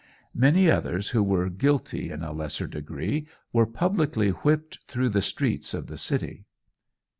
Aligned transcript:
Many 0.33 0.67
others 0.67 1.09
who 1.09 1.21
were 1.21 1.47
guilty 1.47 2.09
in 2.09 2.23
a 2.23 2.31
lesser 2.33 2.65
degree 2.65 3.27
were 3.53 3.67
publicly 3.67 4.29
whipped 4.31 4.83
through 4.87 5.09
the 5.09 5.21
streets 5.21 5.75
of 5.75 5.85
the 5.85 5.97
city. 5.99 6.47